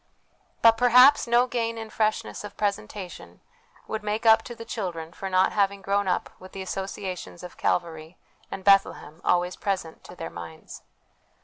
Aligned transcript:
But 0.63 0.77
perhaps 0.79 1.27
no 1.27 1.45
gain 1.45 1.77
in 1.77 1.91
freshness 1.91 2.43
of 2.43 2.57
presentation 2.57 3.39
would 3.87 4.01
make 4.01 4.25
up 4.25 4.41
to 4.49 4.55
the 4.55 4.65
children 4.65 5.13
for 5.13 5.29
not 5.29 5.51
having 5.51 5.83
grown 5.83 6.07
up 6.07 6.31
with 6.39 6.53
the 6.53 6.63
associations 6.63 7.43
of 7.43 7.55
Calvary 7.55 8.17
and 8.49 8.63
Bethlehem 8.63 9.21
always 9.23 9.55
present 9.55 10.03
to 10.05 10.15
their 10.15 10.31
minds. 10.31 10.81